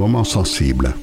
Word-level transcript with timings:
moment 0.00 0.24
sensible. 0.24 0.94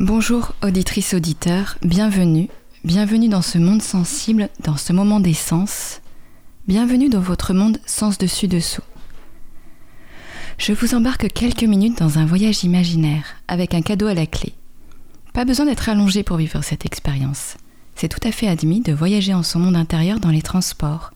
Bonjour 0.00 0.52
auditrices, 0.64 1.14
auditeurs, 1.14 1.78
bienvenue. 1.82 2.48
Bienvenue 2.82 3.28
dans 3.28 3.40
ce 3.40 3.56
monde 3.56 3.82
sensible, 3.82 4.48
dans 4.64 4.76
ce 4.76 4.92
moment 4.92 5.20
d'essence. 5.20 6.00
Bienvenue 6.66 7.08
dans 7.08 7.20
votre 7.20 7.54
monde 7.54 7.78
sens 7.86 8.18
dessus 8.18 8.48
dessous. 8.48 8.82
Je 10.58 10.72
vous 10.72 10.96
embarque 10.96 11.32
quelques 11.32 11.62
minutes 11.62 12.00
dans 12.00 12.18
un 12.18 12.26
voyage 12.26 12.64
imaginaire, 12.64 13.36
avec 13.46 13.74
un 13.74 13.80
cadeau 13.80 14.08
à 14.08 14.14
la 14.14 14.26
clé. 14.26 14.54
Pas 15.34 15.44
besoin 15.44 15.66
d'être 15.66 15.88
allongé 15.88 16.24
pour 16.24 16.38
vivre 16.38 16.64
cette 16.64 16.84
expérience. 16.84 17.56
C'est 17.94 18.08
tout 18.08 18.26
à 18.26 18.32
fait 18.32 18.48
admis 18.48 18.80
de 18.80 18.92
voyager 18.92 19.34
en 19.34 19.44
son 19.44 19.60
monde 19.60 19.76
intérieur 19.76 20.18
dans 20.18 20.30
les 20.30 20.42
transports. 20.42 21.12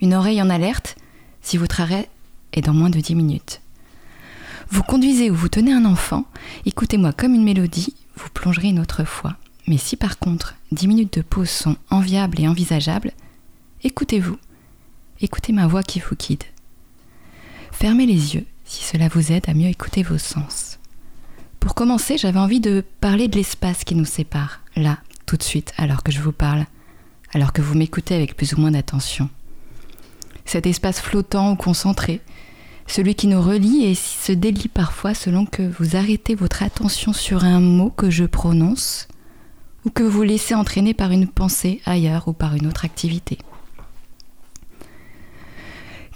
Une 0.00 0.14
oreille 0.14 0.40
en 0.40 0.48
alerte 0.48 0.94
si 1.42 1.56
votre 1.56 1.80
arrêt 1.80 2.08
est 2.52 2.62
dans 2.62 2.72
moins 2.72 2.90
de 2.90 3.00
10 3.00 3.16
minutes. 3.16 3.62
Vous 4.70 4.82
conduisez 4.82 5.30
ou 5.30 5.34
vous 5.34 5.48
tenez 5.48 5.72
un 5.72 5.84
enfant, 5.84 6.24
écoutez-moi 6.66 7.12
comme 7.12 7.34
une 7.34 7.44
mélodie, 7.44 7.94
vous 8.16 8.28
plongerez 8.28 8.68
une 8.68 8.80
autre 8.80 9.04
fois. 9.04 9.36
Mais 9.66 9.78
si 9.78 9.96
par 9.96 10.18
contre 10.18 10.56
10 10.72 10.88
minutes 10.88 11.18
de 11.18 11.22
pause 11.22 11.48
sont 11.48 11.76
enviables 11.90 12.40
et 12.40 12.48
envisageables, 12.48 13.12
écoutez-vous. 13.82 14.36
Écoutez 15.20 15.52
ma 15.52 15.66
voix 15.66 15.82
qui 15.82 16.00
vous 16.00 16.14
guide. 16.14 16.44
Fermez 17.72 18.06
les 18.06 18.34
yeux 18.34 18.46
si 18.64 18.84
cela 18.84 19.08
vous 19.08 19.32
aide 19.32 19.48
à 19.48 19.54
mieux 19.54 19.68
écouter 19.68 20.02
vos 20.02 20.18
sens. 20.18 20.78
Pour 21.60 21.74
commencer, 21.74 22.18
j'avais 22.18 22.38
envie 22.38 22.60
de 22.60 22.84
parler 23.00 23.26
de 23.26 23.36
l'espace 23.36 23.84
qui 23.84 23.94
nous 23.94 24.04
sépare, 24.04 24.60
là, 24.76 24.98
tout 25.26 25.36
de 25.36 25.42
suite, 25.42 25.72
alors 25.76 26.02
que 26.02 26.12
je 26.12 26.20
vous 26.20 26.32
parle, 26.32 26.66
alors 27.32 27.52
que 27.52 27.62
vous 27.62 27.74
m'écoutez 27.74 28.14
avec 28.14 28.36
plus 28.36 28.52
ou 28.52 28.60
moins 28.60 28.70
d'attention. 28.70 29.28
Cet 30.44 30.66
espace 30.66 31.00
flottant 31.00 31.52
ou 31.52 31.56
concentré, 31.56 32.20
celui 32.88 33.14
qui 33.14 33.26
nous 33.26 33.40
relie 33.40 33.84
et 33.84 33.94
se 33.94 34.32
délie 34.32 34.68
parfois 34.68 35.14
selon 35.14 35.44
que 35.44 35.62
vous 35.62 35.94
arrêtez 35.94 36.34
votre 36.34 36.62
attention 36.62 37.12
sur 37.12 37.44
un 37.44 37.60
mot 37.60 37.90
que 37.90 38.10
je 38.10 38.24
prononce 38.24 39.06
ou 39.84 39.90
que 39.90 40.02
vous 40.02 40.22
laissez 40.22 40.54
entraîner 40.54 40.94
par 40.94 41.12
une 41.12 41.28
pensée 41.28 41.80
ailleurs 41.84 42.26
ou 42.28 42.32
par 42.32 42.54
une 42.54 42.66
autre 42.66 42.84
activité. 42.84 43.38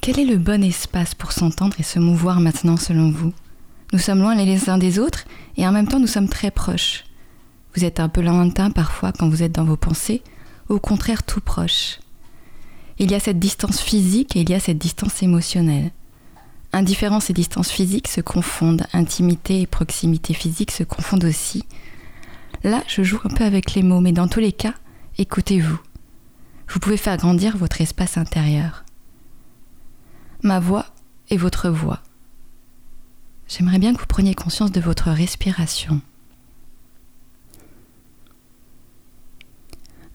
Quel 0.00 0.18
est 0.18 0.24
le 0.24 0.38
bon 0.38 0.64
espace 0.64 1.14
pour 1.14 1.30
s'entendre 1.30 1.76
et 1.78 1.84
se 1.84 2.00
mouvoir 2.00 2.40
maintenant 2.40 2.76
selon 2.76 3.10
vous? 3.10 3.32
Nous 3.92 4.00
sommes 4.00 4.20
loin 4.20 4.34
les 4.34 4.68
uns 4.68 4.78
des 4.78 4.98
autres 4.98 5.24
et 5.56 5.66
en 5.66 5.72
même 5.72 5.86
temps 5.86 6.00
nous 6.00 6.06
sommes 6.06 6.28
très 6.28 6.50
proches. 6.50 7.04
Vous 7.76 7.84
êtes 7.84 8.00
un 8.00 8.08
peu 8.08 8.22
lointain 8.22 8.70
parfois 8.70 9.12
quand 9.12 9.28
vous 9.28 9.42
êtes 9.42 9.52
dans 9.52 9.64
vos 9.64 9.76
pensées, 9.76 10.22
au 10.68 10.80
contraire 10.80 11.22
tout 11.22 11.40
proche. 11.40 12.00
Il 12.98 13.10
y 13.10 13.14
a 13.14 13.20
cette 13.20 13.38
distance 13.38 13.80
physique 13.80 14.34
et 14.36 14.40
il 14.40 14.50
y 14.50 14.54
a 14.54 14.60
cette 14.60 14.78
distance 14.78 15.22
émotionnelle. 15.22 15.92
Indifférence 16.74 17.28
et 17.28 17.34
distance 17.34 17.70
physique 17.70 18.08
se 18.08 18.22
confondent, 18.22 18.86
intimité 18.94 19.60
et 19.60 19.66
proximité 19.66 20.32
physique 20.32 20.70
se 20.70 20.84
confondent 20.84 21.24
aussi. 21.24 21.64
Là, 22.64 22.82
je 22.86 23.02
joue 23.02 23.20
un 23.24 23.34
peu 23.34 23.44
avec 23.44 23.74
les 23.74 23.82
mots, 23.82 24.00
mais 24.00 24.12
dans 24.12 24.28
tous 24.28 24.40
les 24.40 24.52
cas, 24.52 24.74
écoutez-vous. 25.18 25.78
Vous 26.68 26.80
pouvez 26.80 26.96
faire 26.96 27.18
grandir 27.18 27.58
votre 27.58 27.82
espace 27.82 28.16
intérieur. 28.16 28.84
Ma 30.42 30.60
voix 30.60 30.86
est 31.28 31.36
votre 31.36 31.68
voix. 31.68 32.00
J'aimerais 33.48 33.78
bien 33.78 33.92
que 33.92 34.00
vous 34.00 34.06
preniez 34.06 34.34
conscience 34.34 34.72
de 34.72 34.80
votre 34.80 35.10
respiration. 35.10 36.00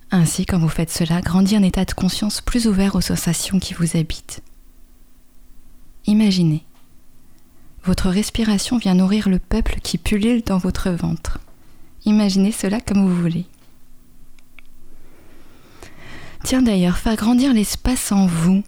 Ainsi, 0.09 0.47
quand 0.47 0.57
vous 0.57 0.69
faites 0.69 0.89
cela, 0.89 1.21
grandit 1.21 1.55
un 1.55 1.63
état 1.63 1.85
de 1.85 1.93
conscience 1.93 2.41
plus 2.41 2.67
ouvert 2.67 2.95
aux 2.95 3.01
sensations 3.01 3.59
qui 3.59 3.75
vous 3.75 3.95
habitent. 3.95 4.41
Imaginez. 6.07 6.63
Votre 7.83 8.09
respiration 8.09 8.77
vient 8.77 8.95
nourrir 8.95 9.27
le 9.27 9.39
peuple 9.39 9.79
qui 9.83 9.97
pullule 9.97 10.41
dans 10.41 10.57
votre 10.57 10.89
ventre. 10.89 11.39
Imaginez 12.05 12.53
cela 12.53 12.79
comme 12.79 13.05
vous 13.05 13.15
voulez. 13.15 13.45
Tiens 16.43 16.61
d'ailleurs, 16.61 16.97
faire 16.97 17.17
grandir 17.17 17.53
l'espace 17.53 18.13
en 18.13 18.25
vous. 18.25 18.63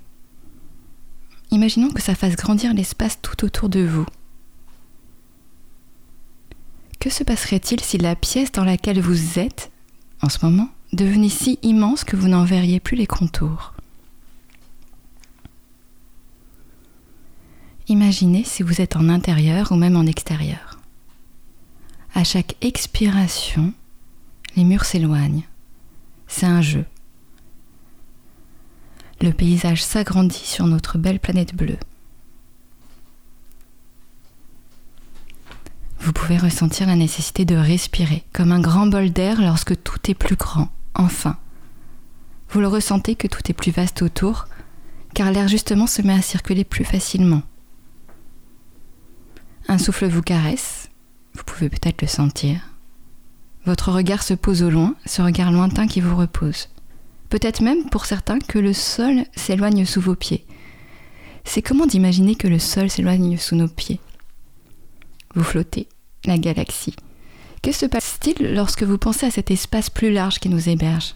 Imaginons 1.51 1.91
que 1.91 2.01
ça 2.01 2.13
fasse 2.13 2.35
grandir 2.35 2.73
l'espace 2.73 3.19
tout 3.21 3.45
autour 3.45 3.69
de 3.69 3.85
vous. 3.85 4.05
Que 6.99 7.09
se 7.09 7.23
passerait-il 7.23 7.79
si 7.79 7.97
la 7.97 8.17
pièce 8.17 8.51
dans 8.51 8.65
laquelle 8.65 8.99
vous 8.99 9.39
êtes, 9.39 9.71
en 10.21 10.27
ce 10.27 10.45
moment, 10.45 10.69
devenait 10.91 11.29
si 11.29 11.57
immense 11.63 12.03
que 12.03 12.17
vous 12.17 12.27
n'en 12.27 12.43
verriez 12.43 12.81
plus 12.81 12.97
les 12.97 13.07
contours? 13.07 13.73
Imaginez 17.89 18.43
si 18.43 18.61
vous 18.61 18.81
êtes 18.81 18.95
en 18.95 19.09
intérieur 19.09 19.71
ou 19.71 19.75
même 19.75 19.97
en 19.97 20.05
extérieur. 20.05 20.79
À 22.13 22.23
chaque 22.23 22.55
expiration, 22.61 23.73
les 24.55 24.63
murs 24.63 24.85
s'éloignent. 24.85 25.47
C'est 26.27 26.45
un 26.45 26.61
jeu. 26.61 26.85
Le 29.21 29.33
paysage 29.33 29.83
s'agrandit 29.83 30.45
sur 30.45 30.67
notre 30.67 30.99
belle 30.99 31.19
planète 31.19 31.55
bleue. 31.55 31.79
Vous 35.99 36.13
pouvez 36.13 36.37
ressentir 36.37 36.85
la 36.85 36.95
nécessité 36.95 37.43
de 37.43 37.55
respirer, 37.55 38.23
comme 38.33 38.51
un 38.51 38.61
grand 38.61 38.85
bol 38.85 39.09
d'air 39.09 39.41
lorsque 39.41 39.81
tout 39.81 39.99
est 40.11 40.13
plus 40.13 40.35
grand, 40.35 40.69
enfin. 40.93 41.37
Vous 42.51 42.59
le 42.59 42.67
ressentez 42.67 43.15
que 43.15 43.27
tout 43.27 43.41
est 43.49 43.53
plus 43.53 43.71
vaste 43.71 44.03
autour, 44.03 44.47
car 45.15 45.31
l'air 45.31 45.47
justement 45.47 45.87
se 45.87 46.03
met 46.03 46.13
à 46.13 46.21
circuler 46.21 46.63
plus 46.63 46.85
facilement. 46.85 47.41
Un 49.69 49.77
souffle 49.77 50.07
vous 50.07 50.23
caresse, 50.23 50.89
vous 51.35 51.43
pouvez 51.43 51.69
peut-être 51.69 52.01
le 52.01 52.07
sentir. 52.07 52.59
Votre 53.67 53.91
regard 53.91 54.23
se 54.23 54.33
pose 54.33 54.63
au 54.63 54.71
loin, 54.71 54.95
ce 55.05 55.21
regard 55.21 55.51
lointain 55.51 55.85
qui 55.85 56.01
vous 56.01 56.15
repose. 56.15 56.69
Peut-être 57.29 57.61
même 57.61 57.87
pour 57.91 58.07
certains 58.07 58.39
que 58.39 58.57
le 58.57 58.73
sol 58.73 59.25
s'éloigne 59.35 59.85
sous 59.85 60.01
vos 60.01 60.15
pieds. 60.15 60.43
C'est 61.43 61.61
comment 61.61 61.85
d'imaginer 61.85 62.33
que 62.33 62.47
le 62.47 62.57
sol 62.57 62.89
s'éloigne 62.89 63.37
sous 63.37 63.55
nos 63.55 63.67
pieds? 63.67 63.99
Vous 65.35 65.43
flottez, 65.43 65.87
la 66.25 66.39
galaxie. 66.39 66.95
Que 67.61 67.71
se 67.71 67.85
passe-t-il 67.85 68.55
lorsque 68.55 68.81
vous 68.81 68.97
pensez 68.97 69.27
à 69.27 69.31
cet 69.31 69.51
espace 69.51 69.91
plus 69.91 70.11
large 70.11 70.39
qui 70.39 70.49
nous 70.49 70.67
héberge? 70.67 71.13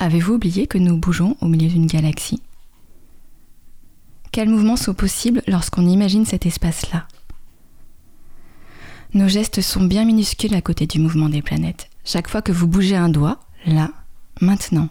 Avez-vous 0.00 0.34
oublié 0.34 0.66
que 0.66 0.78
nous 0.78 0.96
bougeons 0.96 1.36
au 1.40 1.46
milieu 1.46 1.68
d'une 1.68 1.86
galaxie? 1.86 2.42
Quels 4.32 4.48
mouvements 4.48 4.76
sont 4.76 4.94
possibles 4.94 5.42
lorsqu'on 5.46 5.86
imagine 5.86 6.24
cet 6.24 6.46
espace-là 6.46 7.06
Nos 9.12 9.28
gestes 9.28 9.60
sont 9.60 9.84
bien 9.84 10.06
minuscules 10.06 10.54
à 10.54 10.62
côté 10.62 10.86
du 10.86 10.98
mouvement 10.98 11.28
des 11.28 11.42
planètes. 11.42 11.90
Chaque 12.04 12.28
fois 12.28 12.42
que 12.42 12.50
vous 12.50 12.66
bougez 12.66 12.96
un 12.96 13.10
doigt, 13.10 13.40
là, 13.66 13.92
maintenant. 14.40 14.88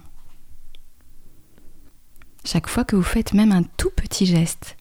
Chaque 2.46 2.70
fois 2.70 2.86
que 2.86 2.96
vous 2.96 3.04
faites 3.04 3.34
même 3.34 3.52
un 3.52 3.64
tout 3.64 3.90
petit 3.90 4.28
geste, 4.28 4.78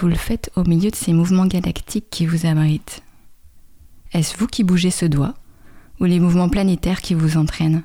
vous 0.00 0.08
le 0.08 0.14
faites 0.14 0.50
au 0.56 0.64
milieu 0.64 0.90
de 0.90 0.96
ces 0.96 1.12
mouvements 1.12 1.46
galactiques 1.46 2.10
qui 2.10 2.26
vous 2.26 2.46
abritent. 2.46 3.02
Est-ce 4.12 4.36
vous 4.36 4.46
qui 4.46 4.64
bougez 4.64 4.90
ce 4.90 5.06
doigt 5.06 5.34
ou 6.00 6.04
les 6.04 6.20
mouvements 6.20 6.48
planétaires 6.48 7.02
qui 7.02 7.14
vous 7.14 7.36
entraînent? 7.36 7.82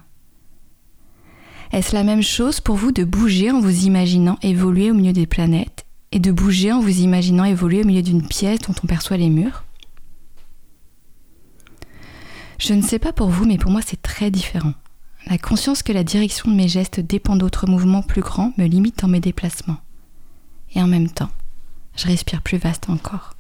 Est-ce 1.77 1.93
la 1.93 2.03
même 2.03 2.23
chose 2.23 2.59
pour 2.59 2.75
vous 2.75 2.91
de 2.91 3.03
bouger 3.03 3.51
en 3.51 3.59
vous 3.59 3.85
imaginant 3.85 4.39
évoluer 4.41 4.89
au 4.89 4.95
milieu 4.95 5.13
des 5.13 5.27
planètes 5.27 5.85
et 6.11 6.17
de 6.19 6.31
bouger 6.31 6.71
en 6.71 6.79
vous 6.79 7.01
imaginant 7.01 7.43
évoluer 7.43 7.83
au 7.83 7.85
milieu 7.85 8.01
d'une 8.01 8.27
pièce 8.27 8.61
dont 8.61 8.73
on 8.83 8.87
perçoit 8.87 9.17
les 9.17 9.29
murs? 9.29 9.63
Je 12.57 12.73
ne 12.73 12.81
sais 12.81 12.97
pas 12.97 13.13
pour 13.13 13.29
vous, 13.29 13.45
mais 13.45 13.59
pour 13.59 13.69
moi 13.69 13.81
c'est 13.85 14.01
très 14.01 14.31
différent. 14.31 14.73
La 15.27 15.37
conscience 15.37 15.83
que 15.83 15.93
la 15.93 16.03
direction 16.03 16.49
de 16.49 16.55
mes 16.55 16.67
gestes 16.67 16.99
dépend 16.99 17.35
d'autres 17.35 17.67
mouvements 17.67 18.01
plus 18.01 18.21
grands 18.21 18.53
me 18.57 18.65
limite 18.65 18.99
dans 18.99 19.07
mes 19.07 19.19
déplacements. 19.19 19.77
Et 20.73 20.81
en 20.81 20.87
même 20.87 21.11
temps, 21.11 21.29
je 21.95 22.07
respire 22.07 22.41
plus 22.41 22.57
vaste 22.57 22.89
encore. 22.89 23.35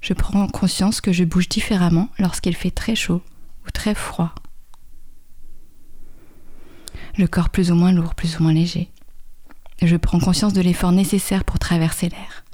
Je 0.00 0.12
prends 0.12 0.46
conscience 0.46 1.00
que 1.00 1.12
je 1.12 1.24
bouge 1.24 1.48
différemment 1.48 2.08
lorsqu'il 2.20 2.54
fait 2.54 2.70
très 2.70 2.94
chaud 2.94 3.20
ou 3.66 3.70
très 3.72 3.96
froid 3.96 4.32
le 7.18 7.26
corps 7.26 7.50
plus 7.50 7.70
ou 7.70 7.74
moins 7.74 7.92
lourd, 7.92 8.14
plus 8.14 8.38
ou 8.38 8.42
moins 8.42 8.52
léger. 8.52 8.90
Je 9.80 9.96
prends 9.96 10.20
conscience 10.20 10.52
de 10.52 10.60
l'effort 10.60 10.92
nécessaire 10.92 11.44
pour 11.44 11.58
traverser 11.58 12.08
l'air. 12.08 12.44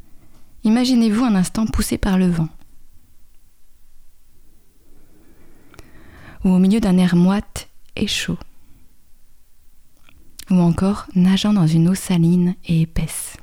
Imaginez-vous 0.65 1.25
un 1.25 1.35
instant 1.35 1.67
poussé 1.67 1.99
par 1.99 2.19
le 2.19 2.29
vent. 2.29 2.49
Ou 6.45 6.51
au 6.51 6.59
milieu 6.59 6.81
d'un 6.81 6.97
air 6.99 7.17
moite 7.17 7.69
et 7.97 8.07
chaud. 8.07 8.39
Ou 10.51 10.57
encore 10.57 11.07
nageant 11.15 11.53
dans 11.53 11.67
une 11.67 11.89
eau 11.89 11.95
saline 11.95 12.55
et 12.65 12.83
épaisse. 12.83 13.37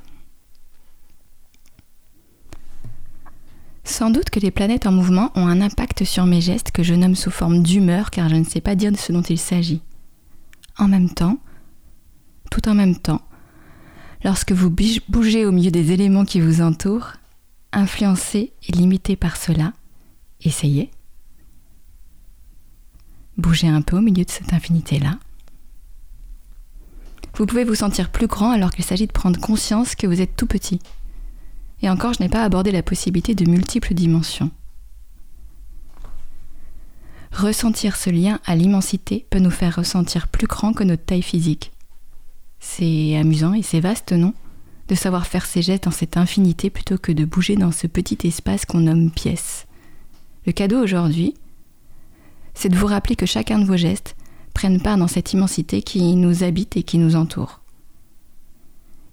Sans 3.84 4.10
doute 4.10 4.30
que 4.30 4.40
les 4.40 4.50
planètes 4.50 4.86
en 4.86 4.92
mouvement 4.92 5.30
ont 5.36 5.46
un 5.46 5.60
impact 5.60 6.02
sur 6.02 6.26
mes 6.26 6.40
gestes 6.40 6.72
que 6.72 6.82
je 6.82 6.94
nomme 6.94 7.14
sous 7.14 7.30
forme 7.30 7.62
d'humeur 7.62 8.10
car 8.10 8.28
je 8.28 8.34
ne 8.34 8.44
sais 8.44 8.60
pas 8.60 8.74
dire 8.74 8.90
de 8.90 8.96
ce 8.96 9.12
dont 9.12 9.22
il 9.22 9.38
s'agit 9.38 9.80
en 10.78 10.88
même 10.88 11.10
temps, 11.10 11.38
tout 12.50 12.68
en 12.68 12.74
même 12.74 12.96
temps, 12.96 13.22
lorsque 14.24 14.52
vous 14.52 14.70
bougez 14.70 15.46
au 15.46 15.52
milieu 15.52 15.70
des 15.70 15.92
éléments 15.92 16.24
qui 16.24 16.40
vous 16.40 16.60
entourent, 16.60 17.12
influencé 17.72 18.52
et 18.68 18.72
limité 18.72 19.16
par 19.16 19.36
cela, 19.36 19.72
essayez. 20.40 20.90
Bougez 23.36 23.68
un 23.68 23.82
peu 23.82 23.98
au 23.98 24.00
milieu 24.00 24.24
de 24.24 24.30
cette 24.30 24.52
infinité-là. 24.52 25.18
Vous 27.34 27.44
pouvez 27.44 27.64
vous 27.64 27.74
sentir 27.74 28.10
plus 28.10 28.26
grand 28.26 28.50
alors 28.50 28.70
qu'il 28.70 28.84
s'agit 28.84 29.06
de 29.06 29.12
prendre 29.12 29.38
conscience 29.38 29.94
que 29.94 30.06
vous 30.06 30.22
êtes 30.22 30.36
tout 30.36 30.46
petit. 30.46 30.80
Et 31.82 31.90
encore, 31.90 32.14
je 32.14 32.22
n'ai 32.22 32.30
pas 32.30 32.42
abordé 32.42 32.72
la 32.72 32.82
possibilité 32.82 33.34
de 33.34 33.48
multiples 33.48 33.92
dimensions. 33.92 34.50
Ressentir 37.36 37.96
ce 37.96 38.08
lien 38.08 38.40
à 38.46 38.56
l'immensité 38.56 39.26
peut 39.28 39.40
nous 39.40 39.50
faire 39.50 39.76
ressentir 39.76 40.26
plus 40.26 40.46
grand 40.46 40.72
que 40.72 40.84
notre 40.84 41.04
taille 41.04 41.20
physique. 41.20 41.70
C'est 42.60 43.14
amusant 43.14 43.52
et 43.52 43.60
c'est 43.60 43.80
vaste, 43.80 44.12
non? 44.12 44.32
De 44.88 44.94
savoir 44.94 45.26
faire 45.26 45.44
ses 45.44 45.60
gestes 45.60 45.84
dans 45.84 45.90
cette 45.90 46.16
infinité 46.16 46.70
plutôt 46.70 46.96
que 46.96 47.12
de 47.12 47.26
bouger 47.26 47.56
dans 47.56 47.72
ce 47.72 47.86
petit 47.88 48.26
espace 48.26 48.64
qu'on 48.64 48.80
nomme 48.80 49.10
pièce. 49.10 49.66
Le 50.46 50.52
cadeau 50.52 50.82
aujourd'hui, 50.82 51.34
c'est 52.54 52.70
de 52.70 52.76
vous 52.76 52.86
rappeler 52.86 53.16
que 53.16 53.26
chacun 53.26 53.58
de 53.58 53.66
vos 53.66 53.76
gestes 53.76 54.16
prenne 54.54 54.80
part 54.80 54.96
dans 54.96 55.06
cette 55.06 55.34
immensité 55.34 55.82
qui 55.82 56.16
nous 56.16 56.42
habite 56.42 56.78
et 56.78 56.84
qui 56.84 56.96
nous 56.96 57.16
entoure. 57.16 57.60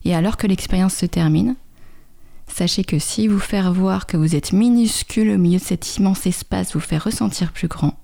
Et 0.06 0.16
alors 0.16 0.38
que 0.38 0.48
l'expérience 0.48 0.96
se 0.96 1.06
termine, 1.06 1.58
sachez 2.48 2.86
que 2.86 3.00
si 3.00 3.28
vous 3.28 3.40
faire 3.40 3.74
voir 3.74 4.08
que 4.08 4.16
vous 4.16 4.34
êtes 4.34 4.54
minuscule 4.54 5.32
au 5.32 5.38
milieu 5.38 5.60
de 5.60 5.64
cet 5.64 5.98
immense 5.98 6.26
espace 6.26 6.74
vous 6.74 6.80
fait 6.80 6.98
ressentir 6.98 7.52
plus 7.52 7.68
grand, 7.68 8.00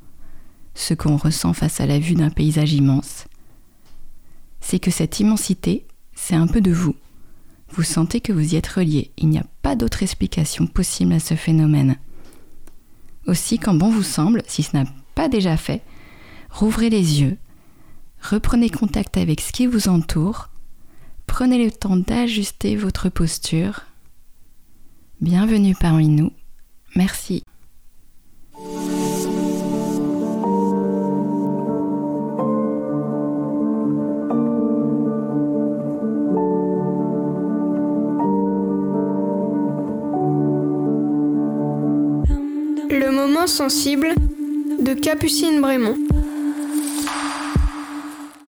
ce 0.79 0.93
qu'on 0.93 1.17
ressent 1.17 1.51
face 1.51 1.81
à 1.81 1.85
la 1.85 1.99
vue 1.99 2.15
d'un 2.15 2.29
paysage 2.29 2.73
immense, 2.73 3.25
c'est 4.61 4.79
que 4.79 4.91
cette 4.91 5.19
immensité, 5.19 5.85
c'est 6.15 6.35
un 6.35 6.47
peu 6.47 6.61
de 6.61 6.71
vous. 6.71 6.95
Vous 7.71 7.83
sentez 7.83 8.21
que 8.21 8.31
vous 8.31 8.53
y 8.53 8.55
êtes 8.55 8.67
relié. 8.67 9.11
Il 9.17 9.27
n'y 9.27 9.39
a 9.39 9.45
pas 9.61 9.75
d'autre 9.75 10.03
explication 10.03 10.67
possible 10.67 11.11
à 11.11 11.19
ce 11.19 11.35
phénomène. 11.35 11.97
Aussi, 13.27 13.59
quand 13.59 13.73
bon 13.73 13.89
vous 13.89 14.03
semble, 14.03 14.41
si 14.47 14.63
ce 14.63 14.75
n'a 14.75 14.85
pas 15.15 15.27
déjà 15.27 15.57
fait, 15.57 15.83
rouvrez 16.49 16.89
les 16.89 17.21
yeux, 17.21 17.37
reprenez 18.21 18.69
contact 18.69 19.17
avec 19.17 19.41
ce 19.41 19.51
qui 19.51 19.67
vous 19.67 19.89
entoure, 19.89 20.49
prenez 21.27 21.63
le 21.63 21.71
temps 21.71 21.97
d'ajuster 21.97 22.77
votre 22.77 23.09
posture. 23.09 23.81
Bienvenue 25.19 25.75
parmi 25.75 26.07
nous. 26.07 26.31
Merci. 26.95 27.43
Le 42.99 43.11
moment 43.11 43.47
sensible 43.47 44.09
de 44.77 44.93
Capucine 44.93 45.61
Brémond. 45.61 46.08